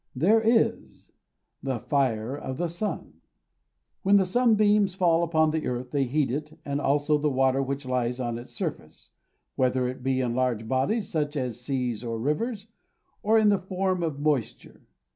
[0.15, 1.11] There is:
[1.61, 3.21] the fire of the sun.
[4.01, 7.85] When the sunbeams fall upon the earth, they heat it, and also the water which
[7.85, 9.11] lies on its surface,
[9.55, 12.65] whether it be in large bodies, such as seas or rivers,
[13.21, 14.81] or in the form of moisture.